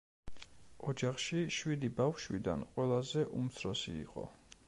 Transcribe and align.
ოჯახში 0.93 1.43
შვიდი 1.57 1.91
ბავშვიდან 2.01 2.65
ყველაზე 2.71 3.27
უმცროსი 3.41 3.97
იყო. 4.01 4.27